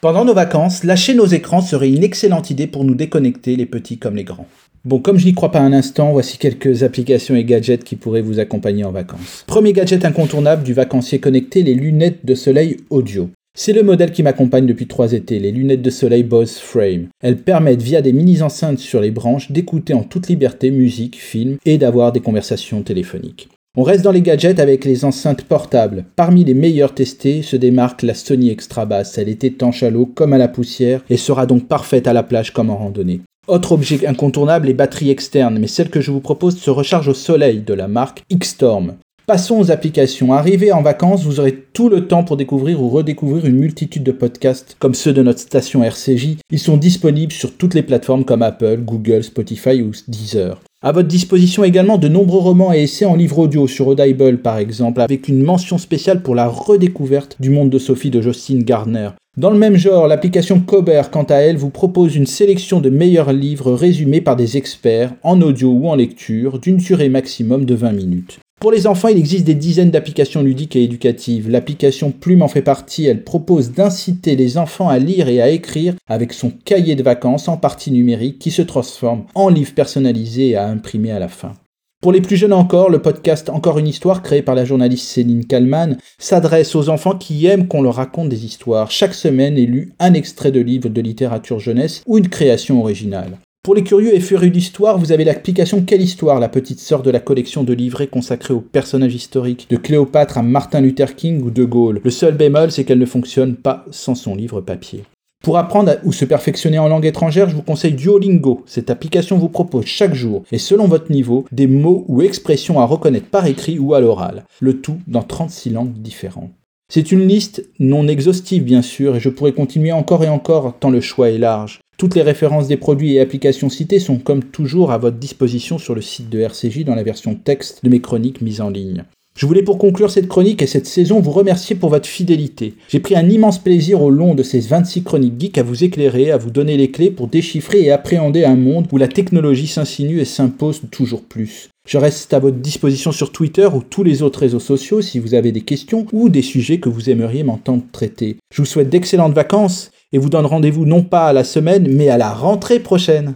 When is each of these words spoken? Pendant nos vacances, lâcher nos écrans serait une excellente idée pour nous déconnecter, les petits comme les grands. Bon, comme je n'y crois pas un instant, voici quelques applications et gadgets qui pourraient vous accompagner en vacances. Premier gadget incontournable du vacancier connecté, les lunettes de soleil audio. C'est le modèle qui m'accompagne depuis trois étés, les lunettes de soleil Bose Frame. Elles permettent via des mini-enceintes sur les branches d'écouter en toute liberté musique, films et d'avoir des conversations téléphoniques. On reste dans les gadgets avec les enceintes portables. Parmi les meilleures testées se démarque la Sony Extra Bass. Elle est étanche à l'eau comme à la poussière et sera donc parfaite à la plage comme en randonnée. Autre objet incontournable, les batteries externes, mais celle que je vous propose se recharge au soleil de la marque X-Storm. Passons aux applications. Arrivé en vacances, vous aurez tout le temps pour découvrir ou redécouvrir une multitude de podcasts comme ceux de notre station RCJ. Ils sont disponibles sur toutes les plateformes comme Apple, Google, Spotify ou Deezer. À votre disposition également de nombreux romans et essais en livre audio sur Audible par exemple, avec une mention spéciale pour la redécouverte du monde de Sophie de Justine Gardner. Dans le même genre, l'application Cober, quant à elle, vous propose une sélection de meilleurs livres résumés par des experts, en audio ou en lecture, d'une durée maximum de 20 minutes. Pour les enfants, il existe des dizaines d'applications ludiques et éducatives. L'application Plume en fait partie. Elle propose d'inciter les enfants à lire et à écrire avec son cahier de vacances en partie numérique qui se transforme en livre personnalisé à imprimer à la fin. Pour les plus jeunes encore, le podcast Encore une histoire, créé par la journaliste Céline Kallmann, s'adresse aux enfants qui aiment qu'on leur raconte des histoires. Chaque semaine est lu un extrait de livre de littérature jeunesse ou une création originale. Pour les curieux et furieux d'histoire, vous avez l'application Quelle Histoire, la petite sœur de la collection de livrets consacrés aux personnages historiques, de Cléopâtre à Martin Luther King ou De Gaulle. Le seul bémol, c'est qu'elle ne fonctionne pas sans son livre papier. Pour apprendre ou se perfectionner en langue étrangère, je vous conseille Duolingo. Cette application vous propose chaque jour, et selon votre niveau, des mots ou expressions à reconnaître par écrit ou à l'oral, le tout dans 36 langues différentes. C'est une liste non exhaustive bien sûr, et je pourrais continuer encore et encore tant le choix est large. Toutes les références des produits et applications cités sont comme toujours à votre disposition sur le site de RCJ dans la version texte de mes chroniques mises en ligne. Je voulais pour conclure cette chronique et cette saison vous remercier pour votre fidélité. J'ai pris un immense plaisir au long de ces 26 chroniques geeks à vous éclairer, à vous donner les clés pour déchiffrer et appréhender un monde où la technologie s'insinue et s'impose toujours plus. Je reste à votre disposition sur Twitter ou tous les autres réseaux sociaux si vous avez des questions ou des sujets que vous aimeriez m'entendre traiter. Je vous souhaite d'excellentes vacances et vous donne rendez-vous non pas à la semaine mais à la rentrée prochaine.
Pendant 0.00 0.24
nos 0.24 0.32
vacances, 0.32 0.82
lâcher 0.82 1.12
nos 1.12 1.26
écrans 1.26 1.60
serait 1.60 1.90
une 1.90 2.02
excellente 2.02 2.48
idée 2.48 2.66
pour 2.66 2.84
nous 2.84 2.94
déconnecter, 2.94 3.54
les 3.54 3.66
petits 3.66 3.98
comme 3.98 4.16
les 4.16 4.24
grands. 4.24 4.46
Bon, 4.86 4.98
comme 4.98 5.18
je 5.18 5.26
n'y 5.26 5.34
crois 5.34 5.52
pas 5.52 5.60
un 5.60 5.74
instant, 5.74 6.12
voici 6.12 6.38
quelques 6.38 6.82
applications 6.82 7.34
et 7.34 7.44
gadgets 7.44 7.84
qui 7.84 7.96
pourraient 7.96 8.22
vous 8.22 8.38
accompagner 8.38 8.82
en 8.82 8.92
vacances. 8.92 9.44
Premier 9.46 9.74
gadget 9.74 10.06
incontournable 10.06 10.62
du 10.62 10.72
vacancier 10.72 11.18
connecté, 11.18 11.62
les 11.62 11.74
lunettes 11.74 12.24
de 12.24 12.34
soleil 12.34 12.78
audio. 12.88 13.28
C'est 13.54 13.74
le 13.74 13.82
modèle 13.82 14.12
qui 14.12 14.22
m'accompagne 14.22 14.64
depuis 14.64 14.86
trois 14.86 15.12
étés, 15.12 15.38
les 15.38 15.52
lunettes 15.52 15.82
de 15.82 15.90
soleil 15.90 16.22
Bose 16.22 16.56
Frame. 16.56 17.08
Elles 17.22 17.36
permettent 17.36 17.82
via 17.82 18.00
des 18.00 18.14
mini-enceintes 18.14 18.78
sur 18.78 19.02
les 19.02 19.10
branches 19.10 19.52
d'écouter 19.52 19.92
en 19.92 20.04
toute 20.04 20.28
liberté 20.28 20.70
musique, 20.70 21.16
films 21.16 21.58
et 21.66 21.76
d'avoir 21.76 22.12
des 22.12 22.20
conversations 22.20 22.80
téléphoniques. 22.80 23.50
On 23.76 23.84
reste 23.84 24.02
dans 24.02 24.10
les 24.10 24.20
gadgets 24.20 24.58
avec 24.58 24.84
les 24.84 25.04
enceintes 25.04 25.44
portables. 25.44 26.04
Parmi 26.16 26.42
les 26.42 26.54
meilleures 26.54 26.92
testées 26.92 27.42
se 27.42 27.54
démarque 27.54 28.02
la 28.02 28.14
Sony 28.14 28.50
Extra 28.50 28.84
Bass. 28.84 29.16
Elle 29.16 29.28
est 29.28 29.44
étanche 29.44 29.84
à 29.84 29.90
l'eau 29.90 30.06
comme 30.06 30.32
à 30.32 30.38
la 30.38 30.48
poussière 30.48 31.04
et 31.08 31.16
sera 31.16 31.46
donc 31.46 31.68
parfaite 31.68 32.08
à 32.08 32.12
la 32.12 32.24
plage 32.24 32.52
comme 32.52 32.70
en 32.70 32.76
randonnée. 32.76 33.20
Autre 33.46 33.70
objet 33.70 34.04
incontournable, 34.08 34.66
les 34.66 34.74
batteries 34.74 35.10
externes, 35.10 35.60
mais 35.60 35.68
celle 35.68 35.88
que 35.88 36.00
je 36.00 36.10
vous 36.10 36.20
propose 36.20 36.58
se 36.58 36.70
recharge 36.70 37.06
au 37.06 37.14
soleil 37.14 37.60
de 37.60 37.72
la 37.72 37.86
marque 37.86 38.24
X-Storm. 38.28 38.94
Passons 39.26 39.60
aux 39.60 39.70
applications. 39.70 40.32
Arrivé 40.32 40.72
en 40.72 40.82
vacances, 40.82 41.22
vous 41.22 41.38
aurez 41.38 41.54
tout 41.72 41.88
le 41.88 42.08
temps 42.08 42.24
pour 42.24 42.36
découvrir 42.36 42.82
ou 42.82 42.88
redécouvrir 42.88 43.46
une 43.46 43.58
multitude 43.58 44.02
de 44.02 44.10
podcasts 44.10 44.76
comme 44.80 44.94
ceux 44.94 45.12
de 45.12 45.22
notre 45.22 45.38
station 45.38 45.84
RCJ. 45.84 46.38
Ils 46.50 46.58
sont 46.58 46.76
disponibles 46.76 47.32
sur 47.32 47.56
toutes 47.56 47.74
les 47.74 47.84
plateformes 47.84 48.24
comme 48.24 48.42
Apple, 48.42 48.78
Google, 48.78 49.22
Spotify 49.22 49.80
ou 49.80 49.92
Deezer. 50.08 50.60
À 50.82 50.92
votre 50.92 51.08
disposition 51.08 51.62
également 51.62 51.98
de 51.98 52.08
nombreux 52.08 52.38
romans 52.38 52.72
et 52.72 52.84
essais 52.84 53.04
en 53.04 53.14
livre 53.14 53.40
audio 53.40 53.68
sur 53.68 53.86
Audible 53.88 54.38
par 54.38 54.56
exemple, 54.56 55.02
avec 55.02 55.28
une 55.28 55.42
mention 55.42 55.76
spéciale 55.76 56.22
pour 56.22 56.34
la 56.34 56.48
redécouverte 56.48 57.36
du 57.38 57.50
monde 57.50 57.68
de 57.68 57.78
Sophie 57.78 58.08
de 58.08 58.22
Justine 58.22 58.62
Gardner. 58.62 59.10
Dans 59.36 59.50
le 59.50 59.58
même 59.58 59.76
genre, 59.76 60.08
l'application 60.08 60.58
Cober, 60.58 61.02
quant 61.12 61.24
à 61.24 61.34
elle, 61.34 61.58
vous 61.58 61.68
propose 61.68 62.16
une 62.16 62.24
sélection 62.24 62.80
de 62.80 62.88
meilleurs 62.88 63.34
livres 63.34 63.74
résumés 63.74 64.22
par 64.22 64.36
des 64.36 64.56
experts, 64.56 65.12
en 65.22 65.42
audio 65.42 65.70
ou 65.70 65.86
en 65.86 65.96
lecture, 65.96 66.58
d'une 66.58 66.78
durée 66.78 67.10
maximum 67.10 67.66
de 67.66 67.74
20 67.74 67.92
minutes. 67.92 68.38
Pour 68.60 68.72
les 68.72 68.86
enfants, 68.86 69.08
il 69.08 69.16
existe 69.16 69.46
des 69.46 69.54
dizaines 69.54 69.90
d'applications 69.90 70.42
ludiques 70.42 70.76
et 70.76 70.82
éducatives. 70.82 71.48
L'application 71.48 72.12
Plume 72.12 72.42
en 72.42 72.48
fait 72.48 72.60
partie. 72.60 73.06
Elle 73.06 73.24
propose 73.24 73.72
d'inciter 73.72 74.36
les 74.36 74.58
enfants 74.58 74.90
à 74.90 74.98
lire 74.98 75.28
et 75.28 75.40
à 75.40 75.48
écrire 75.48 75.94
avec 76.06 76.34
son 76.34 76.50
cahier 76.50 76.94
de 76.94 77.02
vacances 77.02 77.48
en 77.48 77.56
partie 77.56 77.90
numérique 77.90 78.38
qui 78.38 78.50
se 78.50 78.60
transforme 78.60 79.24
en 79.34 79.48
livre 79.48 79.72
personnalisé 79.72 80.56
à 80.56 80.68
imprimer 80.68 81.10
à 81.10 81.18
la 81.18 81.28
fin. 81.28 81.54
Pour 82.02 82.12
les 82.12 82.20
plus 82.20 82.36
jeunes 82.36 82.52
encore, 82.52 82.90
le 82.90 83.00
podcast 83.00 83.48
Encore 83.48 83.78
une 83.78 83.88
histoire, 83.88 84.22
créé 84.22 84.42
par 84.42 84.54
la 84.54 84.66
journaliste 84.66 85.08
Céline 85.08 85.46
Kallmann, 85.46 85.96
s'adresse 86.18 86.74
aux 86.74 86.90
enfants 86.90 87.16
qui 87.16 87.46
aiment 87.46 87.66
qu'on 87.66 87.80
leur 87.80 87.94
raconte 87.94 88.28
des 88.28 88.44
histoires. 88.44 88.90
Chaque 88.90 89.14
semaine 89.14 89.56
est 89.56 89.66
lu 89.66 89.94
un 89.98 90.12
extrait 90.12 90.52
de 90.52 90.60
livre 90.60 90.90
de 90.90 91.00
littérature 91.00 91.60
jeunesse 91.60 92.02
ou 92.06 92.18
une 92.18 92.28
création 92.28 92.80
originale. 92.80 93.38
Pour 93.62 93.74
les 93.74 93.84
curieux 93.84 94.14
et 94.14 94.20
furieux 94.20 94.48
d'histoire, 94.48 94.96
vous 94.96 95.12
avez 95.12 95.22
l'application 95.22 95.82
Quelle 95.82 96.00
Histoire, 96.00 96.40
la 96.40 96.48
petite 96.48 96.80
sœur 96.80 97.02
de 97.02 97.10
la 97.10 97.20
collection 97.20 97.62
de 97.62 97.74
livrets 97.74 98.06
consacrés 98.06 98.54
aux 98.54 98.62
personnages 98.62 99.14
historiques, 99.14 99.66
de 99.68 99.76
Cléopâtre 99.76 100.38
à 100.38 100.42
Martin 100.42 100.80
Luther 100.80 101.14
King 101.14 101.42
ou 101.42 101.50
De 101.50 101.64
Gaulle. 101.64 102.00
Le 102.02 102.10
seul 102.10 102.34
bémol, 102.34 102.72
c'est 102.72 102.84
qu'elle 102.84 102.98
ne 102.98 103.04
fonctionne 103.04 103.56
pas 103.56 103.84
sans 103.90 104.14
son 104.14 104.34
livre 104.34 104.62
papier. 104.62 105.04
Pour 105.44 105.58
apprendre 105.58 105.96
ou 106.04 106.12
se 106.12 106.24
perfectionner 106.24 106.78
en 106.78 106.88
langue 106.88 107.04
étrangère, 107.04 107.50
je 107.50 107.54
vous 107.54 107.62
conseille 107.62 107.92
Duolingo. 107.92 108.62
Cette 108.64 108.88
application 108.88 109.36
vous 109.36 109.50
propose 109.50 109.84
chaque 109.84 110.14
jour, 110.14 110.42
et 110.50 110.58
selon 110.58 110.86
votre 110.86 111.12
niveau, 111.12 111.44
des 111.52 111.66
mots 111.66 112.06
ou 112.08 112.22
expressions 112.22 112.80
à 112.80 112.86
reconnaître 112.86 113.28
par 113.28 113.44
écrit 113.44 113.78
ou 113.78 113.92
à 113.92 114.00
l'oral, 114.00 114.44
le 114.60 114.80
tout 114.80 114.96
dans 115.06 115.22
36 115.22 115.68
langues 115.68 115.92
différentes. 115.92 116.50
C'est 116.92 117.12
une 117.12 117.28
liste 117.28 117.64
non 117.78 118.08
exhaustive 118.08 118.64
bien 118.64 118.82
sûr, 118.82 119.14
et 119.14 119.20
je 119.20 119.28
pourrais 119.28 119.52
continuer 119.52 119.92
encore 119.92 120.24
et 120.24 120.28
encore 120.28 120.74
tant 120.80 120.90
le 120.90 121.00
choix 121.00 121.30
est 121.30 121.38
large. 121.38 121.78
Toutes 121.96 122.16
les 122.16 122.22
références 122.22 122.66
des 122.66 122.76
produits 122.76 123.14
et 123.14 123.20
applications 123.20 123.68
cités 123.68 124.00
sont 124.00 124.18
comme 124.18 124.42
toujours 124.42 124.90
à 124.90 124.98
votre 124.98 125.18
disposition 125.18 125.78
sur 125.78 125.94
le 125.94 126.02
site 126.02 126.28
de 126.28 126.40
RCJ 126.40 126.84
dans 126.84 126.96
la 126.96 127.04
version 127.04 127.36
texte 127.36 127.84
de 127.84 127.90
mes 127.90 128.00
chroniques 128.00 128.40
mises 128.40 128.60
en 128.60 128.70
ligne. 128.70 129.04
Je 129.36 129.46
voulais 129.46 129.62
pour 129.62 129.78
conclure 129.78 130.10
cette 130.10 130.26
chronique 130.26 130.62
et 130.62 130.66
cette 130.66 130.88
saison 130.88 131.20
vous 131.20 131.30
remercier 131.30 131.76
pour 131.76 131.90
votre 131.90 132.08
fidélité. 132.08 132.74
J'ai 132.88 132.98
pris 132.98 133.14
un 133.14 133.28
immense 133.30 133.60
plaisir 133.60 134.02
au 134.02 134.10
long 134.10 134.34
de 134.34 134.42
ces 134.42 134.58
26 134.58 135.04
chroniques 135.04 135.40
geeks 135.40 135.58
à 135.58 135.62
vous 135.62 135.84
éclairer, 135.84 136.32
à 136.32 136.38
vous 136.38 136.50
donner 136.50 136.76
les 136.76 136.90
clés 136.90 137.12
pour 137.12 137.28
déchiffrer 137.28 137.82
et 137.82 137.92
appréhender 137.92 138.44
un 138.44 138.56
monde 138.56 138.88
où 138.90 138.98
la 138.98 139.06
technologie 139.06 139.68
s'insinue 139.68 140.18
et 140.18 140.24
s'impose 140.24 140.82
toujours 140.90 141.22
plus. 141.22 141.68
Je 141.90 141.98
reste 141.98 142.32
à 142.34 142.38
votre 142.38 142.58
disposition 142.58 143.10
sur 143.10 143.32
Twitter 143.32 143.66
ou 143.66 143.82
tous 143.82 144.04
les 144.04 144.22
autres 144.22 144.38
réseaux 144.38 144.60
sociaux 144.60 145.02
si 145.02 145.18
vous 145.18 145.34
avez 145.34 145.50
des 145.50 145.62
questions 145.62 146.06
ou 146.12 146.28
des 146.28 146.40
sujets 146.40 146.78
que 146.78 146.88
vous 146.88 147.10
aimeriez 147.10 147.42
m'entendre 147.42 147.82
traiter. 147.90 148.36
Je 148.54 148.62
vous 148.62 148.66
souhaite 148.66 148.90
d'excellentes 148.90 149.32
vacances 149.32 149.90
et 150.12 150.18
vous 150.18 150.28
donne 150.28 150.46
rendez-vous 150.46 150.86
non 150.86 151.02
pas 151.02 151.26
à 151.26 151.32
la 151.32 151.42
semaine 151.42 151.88
mais 151.92 152.08
à 152.08 152.16
la 152.16 152.32
rentrée 152.32 152.78
prochaine. 152.78 153.28